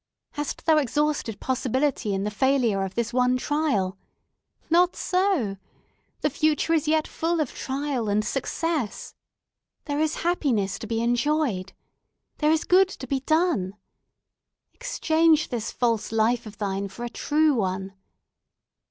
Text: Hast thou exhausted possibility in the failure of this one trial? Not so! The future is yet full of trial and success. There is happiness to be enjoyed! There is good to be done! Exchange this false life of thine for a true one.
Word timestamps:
Hast 0.31 0.65
thou 0.65 0.77
exhausted 0.77 1.39
possibility 1.39 2.11
in 2.15 2.23
the 2.23 2.31
failure 2.31 2.83
of 2.83 2.95
this 2.95 3.13
one 3.13 3.37
trial? 3.37 3.99
Not 4.67 4.95
so! 4.95 5.57
The 6.21 6.29
future 6.31 6.73
is 6.73 6.87
yet 6.87 7.07
full 7.07 7.39
of 7.39 7.53
trial 7.53 8.09
and 8.09 8.25
success. 8.25 9.13
There 9.85 9.99
is 9.99 10.23
happiness 10.25 10.79
to 10.79 10.87
be 10.87 11.03
enjoyed! 11.03 11.73
There 12.39 12.49
is 12.51 12.63
good 12.63 12.89
to 12.89 13.05
be 13.05 13.19
done! 13.19 13.75
Exchange 14.73 15.49
this 15.49 15.71
false 15.71 16.11
life 16.11 16.47
of 16.47 16.57
thine 16.57 16.87
for 16.87 17.05
a 17.05 17.07
true 17.09 17.53
one. 17.53 17.93